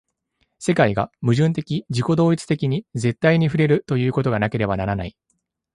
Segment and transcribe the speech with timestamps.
[0.57, 5.15] 世界が矛盾的自己同一的に絶対に触れるということがなければならない。